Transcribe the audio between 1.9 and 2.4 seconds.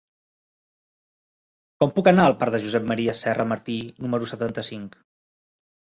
puc anar al